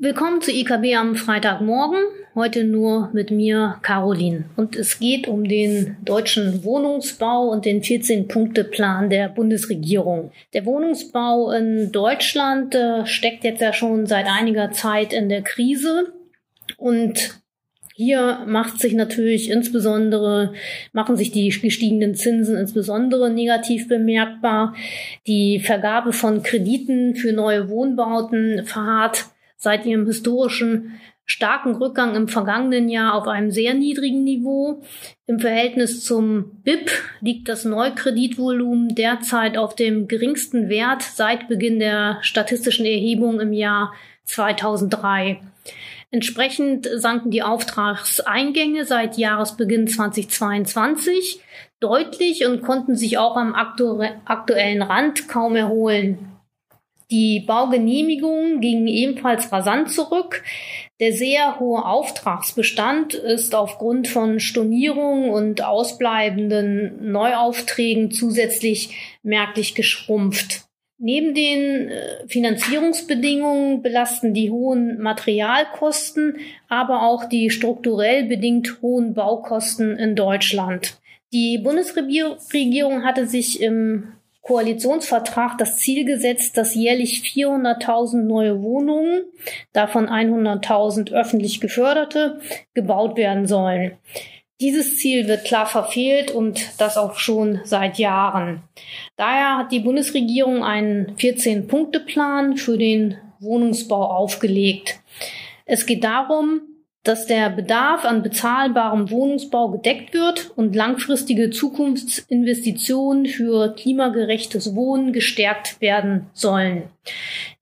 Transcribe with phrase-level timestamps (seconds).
[0.00, 1.98] Willkommen zu IKB am Freitagmorgen.
[2.36, 4.44] Heute nur mit mir, Caroline.
[4.54, 10.30] Und es geht um den deutschen Wohnungsbau und den 14-Punkte-Plan der Bundesregierung.
[10.54, 16.12] Der Wohnungsbau in Deutschland äh, steckt jetzt ja schon seit einiger Zeit in der Krise.
[16.76, 17.40] Und
[17.96, 20.52] hier macht sich natürlich insbesondere,
[20.92, 24.76] machen sich die gestiegenen Zinsen insbesondere negativ bemerkbar.
[25.26, 29.24] Die Vergabe von Krediten für neue Wohnbauten verharrt
[29.58, 34.82] seit ihrem historischen starken Rückgang im vergangenen Jahr auf einem sehr niedrigen Niveau.
[35.26, 36.90] Im Verhältnis zum BIP
[37.20, 43.92] liegt das Neukreditvolumen derzeit auf dem geringsten Wert seit Beginn der statistischen Erhebung im Jahr
[44.24, 45.42] 2003.
[46.10, 51.42] Entsprechend sanken die Auftragseingänge seit Jahresbeginn 2022
[51.80, 56.37] deutlich und konnten sich auch am aktuellen Rand kaum erholen.
[57.10, 60.42] Die Baugenehmigungen gingen ebenfalls rasant zurück.
[61.00, 70.68] Der sehr hohe Auftragsbestand ist aufgrund von Stornierungen und ausbleibenden Neuaufträgen zusätzlich merklich geschrumpft.
[71.00, 76.38] Neben den äh, Finanzierungsbedingungen belasten die hohen Materialkosten,
[76.68, 80.98] aber auch die strukturell bedingt hohen Baukosten in Deutschland.
[81.32, 84.12] Die Bundesregierung hatte sich im
[84.48, 89.24] Koalitionsvertrag das Ziel gesetzt, dass jährlich 400.000 neue Wohnungen,
[89.74, 92.40] davon 100.000 öffentlich geförderte,
[92.72, 93.98] gebaut werden sollen.
[94.58, 98.62] Dieses Ziel wird klar verfehlt und das auch schon seit Jahren.
[99.16, 104.98] Daher hat die Bundesregierung einen 14-Punkte-Plan für den Wohnungsbau aufgelegt.
[105.66, 106.62] Es geht darum,
[107.04, 115.80] dass der Bedarf an bezahlbarem Wohnungsbau gedeckt wird und langfristige Zukunftsinvestitionen für klimagerechtes Wohnen gestärkt
[115.80, 116.84] werden sollen.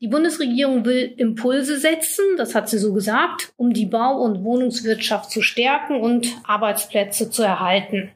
[0.00, 5.30] Die Bundesregierung will Impulse setzen, das hat sie so gesagt, um die Bau- und Wohnungswirtschaft
[5.30, 8.10] zu stärken und Arbeitsplätze zu erhalten.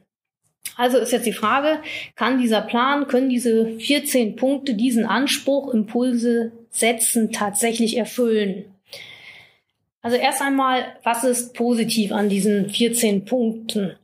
[0.77, 1.79] Also ist jetzt die Frage,
[2.15, 8.65] kann dieser Plan, können diese 14 Punkte diesen Anspruch, Impulse setzen, tatsächlich erfüllen?
[10.01, 13.95] Also erst einmal, was ist positiv an diesen 14 Punkten?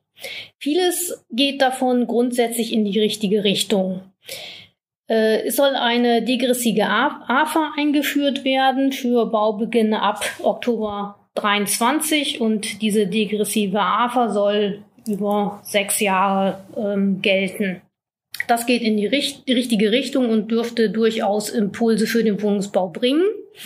[0.60, 4.02] Vieles geht davon grundsätzlich in die richtige Richtung.
[5.08, 13.08] Äh, es soll eine degressive AFA eingeführt werden für Baubeginne ab Oktober 23 und diese
[13.08, 17.82] degressive AFA soll über sechs Jahre ähm, gelten.
[18.48, 22.90] Das geht in die, richt die richtige Richtung und dürfte durchaus Impulse für den Wohnungsbau
[22.90, 23.24] bringen.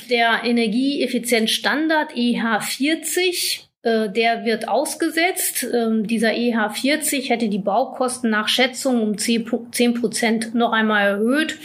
[0.09, 5.66] Der Energieeffizienzstandard EH40 äh, der wird ausgesetzt.
[5.74, 11.57] Ähm, dieser EH40 hätte die Baukosten nach Schätzung um 10 Prozent noch einmal erhöht.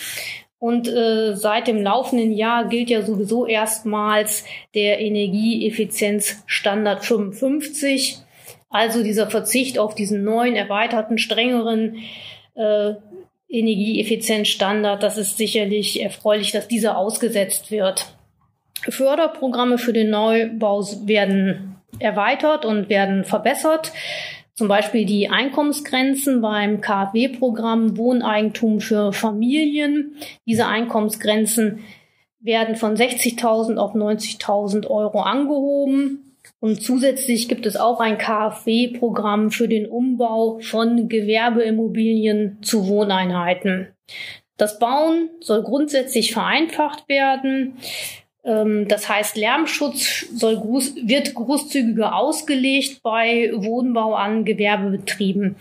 [0.59, 8.21] Und äh, seit dem laufenden Jahr gilt ja sowieso erstmals der Energieeffizienzstandard 55.
[8.71, 11.99] Also dieser Verzicht auf diesen neuen, erweiterten, strengeren
[12.55, 12.95] äh,
[13.49, 15.03] Energieeffizienzstandard.
[15.03, 18.16] Das ist sicherlich erfreulich, dass dieser ausgesetzt wird.
[18.93, 23.93] Förderprogramme für den Neubau werden erweitert und werden verbessert.
[24.55, 30.17] Zum Beispiel die Einkommensgrenzen beim KfW-Programm Wohneigentum für Familien.
[30.47, 31.81] Diese Einkommensgrenzen
[32.41, 36.39] werden von 60.000 auf 90.000 Euro angehoben.
[36.61, 43.89] Und zusätzlich gibt es auch ein KfW-Programm für den Umbau von Gewerbeimmobilien zu Wohneinheiten.
[44.57, 47.77] Das Bauen soll grundsätzlich vereinfacht werden.
[48.47, 55.57] Ähm, das heißt, Lärmschutz soll groß, wird großzügiger ausgelegt bei Wohnbau an Gewerbebetrieben.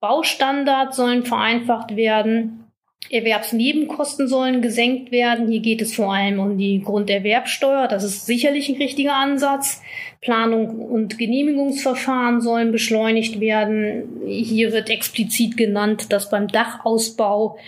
[0.00, 2.64] Baustandards sollen vereinfacht werden.
[3.10, 5.48] Erwerbsnebenkosten sollen gesenkt werden.
[5.48, 7.88] Hier geht es vor allem um die Grunderwerbsteuer.
[7.88, 9.82] Das ist sicherlich ein richtiger Ansatz.
[10.20, 14.22] Planung und Genehmigungsverfahren sollen beschleunigt werden.
[14.26, 17.58] Hier wird explizit genannt, dass beim Dachausbau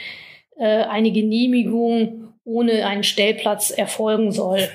[0.56, 4.68] äh, eine Genehmigung ohne einen Stellplatz erfolgen soll.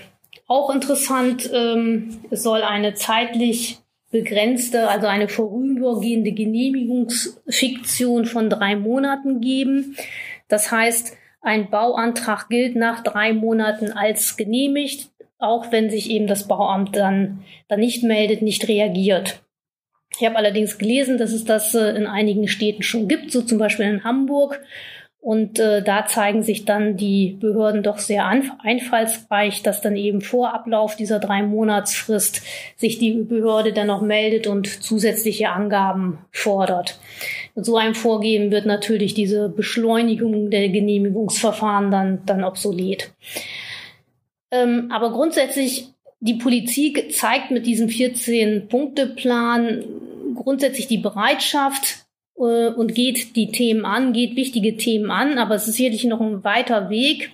[0.47, 3.79] Auch interessant, ähm, es soll eine zeitlich
[4.11, 9.97] begrenzte, also eine vorübergehende Genehmigungsfiktion von drei Monaten geben.
[10.47, 15.09] Das heißt, ein Bauantrag gilt nach drei Monaten als genehmigt,
[15.39, 19.41] auch wenn sich eben das Bauamt dann, dann nicht meldet, nicht reagiert.
[20.19, 23.59] Ich habe allerdings gelesen, dass es das äh, in einigen Städten schon gibt, so zum
[23.59, 24.61] Beispiel in Hamburg.
[25.27, 30.53] Und äh, da zeigen sich dann die Behörden doch sehr einfallsreich, dass dann eben vor
[30.53, 32.41] Ablauf dieser drei Monatsfrist
[32.77, 36.97] sich die Behörde dann noch meldet und zusätzliche Angaben fordert.
[37.55, 43.11] Mit so einem Vorgehen wird natürlich diese Beschleunigung der Genehmigungsverfahren dann, dann obsolet.
[44.49, 45.89] Ähm, aber grundsätzlich,
[46.21, 49.83] die Politik zeigt mit diesem 14-Punkte-Plan
[50.35, 52.06] grundsätzlich die Bereitschaft,
[52.37, 56.21] äh, und geht die Themen an, geht wichtige Themen an, aber es ist sicherlich noch
[56.21, 57.31] ein weiter Weg.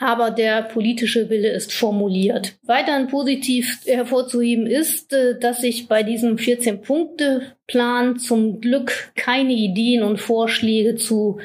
[0.00, 2.54] Aber der politische Wille ist formuliert.
[2.64, 10.18] Weiterhin positiv hervorzuheben ist, äh, dass sich bei diesem 14-Punkte-Plan zum Glück keine Ideen und
[10.18, 11.38] Vorschläge zu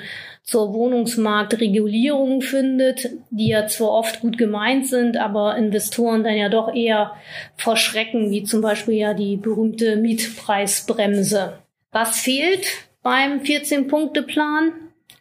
[0.43, 6.75] zur Wohnungsmarktregulierung findet, die ja zwar oft gut gemeint sind, aber Investoren dann ja doch
[6.75, 7.13] eher
[7.55, 11.59] verschrecken, wie zum Beispiel ja die berühmte Mietpreisbremse.
[11.91, 12.67] Was fehlt?
[13.03, 14.71] Beim 14-Punkte-Plan.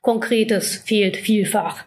[0.01, 1.85] Konkretes fehlt vielfach.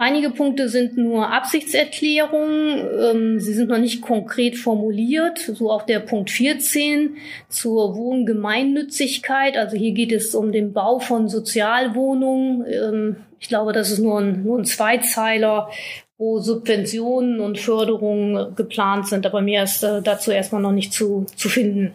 [0.00, 2.88] Einige Punkte sind nur Absichtserklärungen.
[3.00, 5.38] Ähm, sie sind noch nicht konkret formuliert.
[5.38, 7.16] So auch der Punkt 14
[7.48, 9.56] zur Wohngemeinnützigkeit.
[9.56, 12.64] Also hier geht es um den Bau von Sozialwohnungen.
[12.72, 15.68] Ähm, ich glaube, das ist nur ein, nur ein Zweizeiler,
[16.16, 19.26] wo Subventionen und Förderungen geplant sind.
[19.26, 21.94] Aber mehr ist äh, dazu erstmal noch nicht zu, zu finden.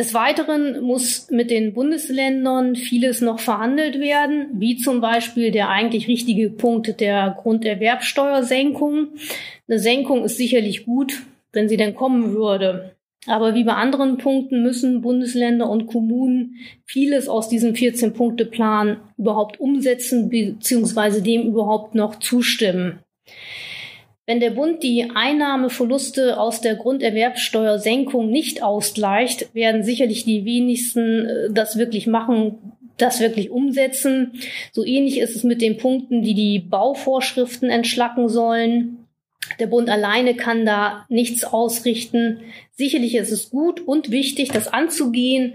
[0.00, 6.08] Des Weiteren muss mit den Bundesländern vieles noch verhandelt werden, wie zum Beispiel der eigentlich
[6.08, 9.08] richtige Punkt der Grunderwerbsteuersenkung.
[9.68, 11.20] Eine Senkung ist sicherlich gut,
[11.52, 12.96] wenn sie denn kommen würde.
[13.26, 16.56] Aber wie bei anderen Punkten müssen Bundesländer und Kommunen
[16.86, 21.20] vieles aus diesem 14-Punkte-Plan überhaupt umsetzen bzw.
[21.20, 23.00] dem überhaupt noch zustimmen.
[24.30, 31.48] Wenn der Bund die Einnahmeverluste aus der Grunderwerbsteuersenkung nicht ausgleicht, werden sicherlich die wenigsten äh,
[31.50, 34.34] das wirklich machen, das wirklich umsetzen.
[34.70, 39.08] So ähnlich ist es mit den Punkten, die die Bauvorschriften entschlacken sollen.
[39.58, 42.38] Der Bund alleine kann da nichts ausrichten.
[42.70, 45.54] Sicherlich ist es gut und wichtig, das anzugehen.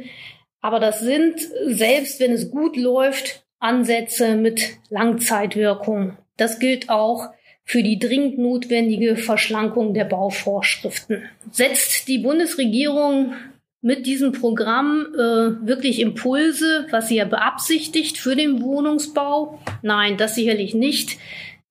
[0.59, 6.17] Aber das sind, selbst wenn es gut läuft, Ansätze mit Langzeitwirkung.
[6.35, 7.29] Das gilt auch
[7.65, 11.23] für die dringend notwendige Verschlankung der Bauvorschriften.
[11.51, 13.33] Setzt die Bundesregierung
[13.81, 19.59] mit diesem Programm äh, wirklich Impulse, was sie ja beabsichtigt für den Wohnungsbau?
[19.81, 21.17] Nein, das sicherlich nicht.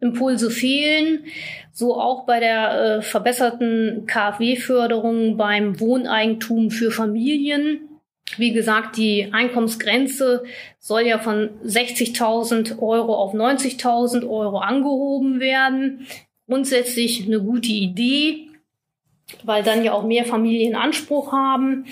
[0.01, 1.25] Impulse fehlen.
[1.73, 7.94] So auch bei der äh, verbesserten KfW-Förderung beim Wohneigentum für Familien.
[8.37, 10.45] Wie gesagt, die Einkommensgrenze
[10.79, 16.07] soll ja von 60.000 Euro auf 90.000 Euro angehoben werden.
[16.47, 18.49] Grundsätzlich eine gute Idee,
[19.45, 21.87] weil dann ja auch mehr Familien Anspruch haben.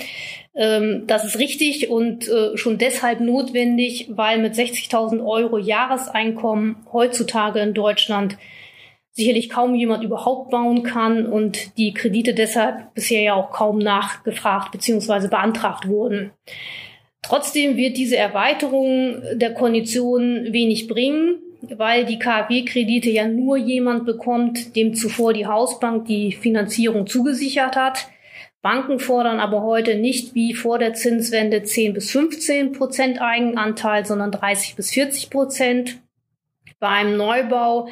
[0.54, 7.60] Ähm, das ist richtig und äh, schon deshalb notwendig, weil mit 60.000 Euro Jahreseinkommen heutzutage
[7.60, 8.36] in Deutschland
[9.12, 14.72] sicherlich kaum jemand überhaupt bauen kann und die Kredite deshalb bisher ja auch kaum nachgefragt
[14.72, 15.28] bzw.
[15.28, 16.32] beantragt wurden.
[17.22, 24.74] Trotzdem wird diese Erweiterung der Konditionen wenig bringen, weil die KfW-Kredite ja nur jemand bekommt,
[24.74, 28.08] dem zuvor die Hausbank die Finanzierung zugesichert hat.
[28.60, 34.32] Banken fordern aber heute nicht wie vor der Zinswende 10 bis 15 Prozent Eigenanteil, sondern
[34.32, 35.98] 30 bis 40 Prozent.
[36.80, 37.88] Bei einem Neubau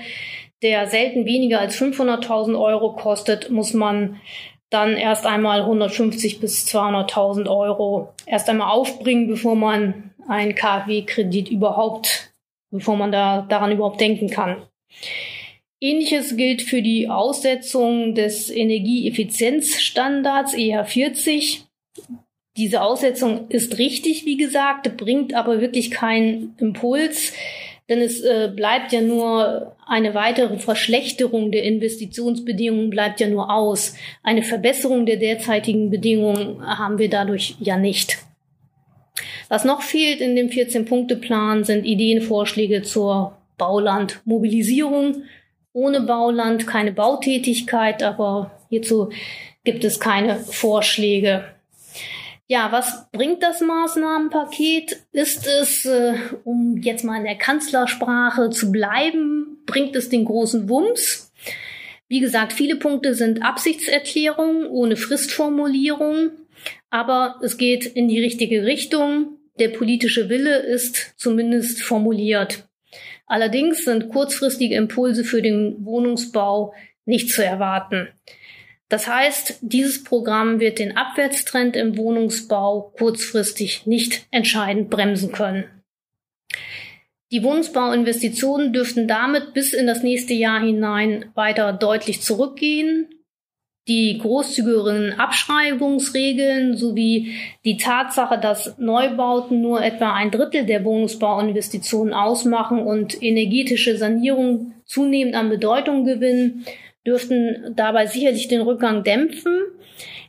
[0.62, 4.20] der selten weniger als 500.000 Euro kostet, muss man
[4.68, 12.32] dann erst einmal 150 bis 200.000 Euro erst einmal aufbringen, bevor man einen KfW-Kredit überhaupt,
[12.70, 14.62] bevor man da daran überhaupt denken kann.
[15.80, 21.62] Ähnliches gilt für die Aussetzung des Energieeffizienzstandards EH40.
[22.56, 27.32] Diese Aussetzung ist richtig, wie gesagt, bringt aber wirklich keinen Impuls
[27.90, 33.96] denn es äh, bleibt ja nur eine weitere Verschlechterung der Investitionsbedingungen bleibt ja nur aus.
[34.22, 38.18] Eine Verbesserung der derzeitigen Bedingungen haben wir dadurch ja nicht.
[39.48, 45.24] Was noch fehlt in dem 14-Punkte-Plan sind Ideenvorschläge zur Baulandmobilisierung.
[45.72, 49.10] Ohne Bauland keine Bautätigkeit, aber hierzu
[49.64, 51.44] gibt es keine Vorschläge.
[52.50, 55.04] Ja, was bringt das Maßnahmenpaket?
[55.12, 60.68] Ist es, äh, um jetzt mal in der Kanzlersprache zu bleiben, bringt es den großen
[60.68, 61.32] Wumms?
[62.08, 66.32] Wie gesagt, viele Punkte sind Absichtserklärungen ohne Fristformulierung,
[66.90, 69.38] aber es geht in die richtige Richtung.
[69.60, 72.68] Der politische Wille ist zumindest formuliert.
[73.26, 78.08] Allerdings sind kurzfristige Impulse für den Wohnungsbau nicht zu erwarten.
[78.90, 85.64] Das heißt, dieses Programm wird den Abwärtstrend im Wohnungsbau kurzfristig nicht entscheidend bremsen können.
[87.30, 93.08] Die Wohnungsbauinvestitionen dürften damit bis in das nächste Jahr hinein weiter deutlich zurückgehen.
[93.86, 102.80] Die großzügigeren Abschreibungsregeln sowie die Tatsache, dass Neubauten nur etwa ein Drittel der Wohnungsbauinvestitionen ausmachen
[102.80, 106.66] und energetische Sanierung zunehmend an Bedeutung gewinnen,
[107.06, 109.60] dürften dabei sicherlich den Rückgang dämpfen.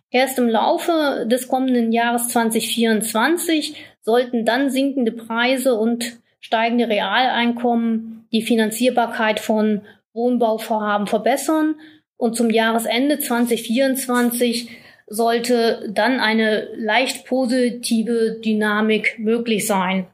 [0.10, 8.42] Erst im Laufe des kommenden Jahres 2024 sollten dann sinkende Preise und steigende Realeinkommen die
[8.42, 9.82] Finanzierbarkeit von
[10.13, 11.75] Wohnbauvorhaben verbessern
[12.18, 14.70] und zum Jahresende 2024
[15.08, 20.08] sollte dann eine leicht positive Dynamik möglich sein.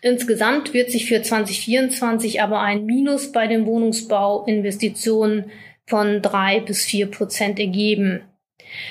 [0.00, 5.50] Insgesamt wird sich für 2024 aber ein Minus bei den Wohnungsbauinvestitionen
[5.88, 8.22] von drei bis vier Prozent ergeben.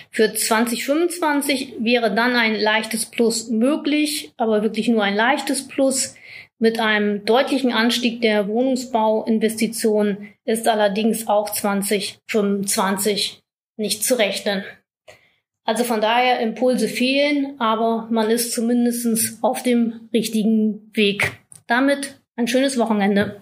[0.09, 6.15] Für 2025 wäre dann ein leichtes Plus möglich, aber wirklich nur ein leichtes Plus.
[6.59, 13.41] Mit einem deutlichen Anstieg der Wohnungsbauinvestitionen ist allerdings auch 2025
[13.77, 14.63] nicht zu rechnen.
[15.63, 21.33] Also von daher Impulse fehlen, aber man ist zumindest auf dem richtigen Weg.
[21.67, 23.41] Damit ein schönes Wochenende.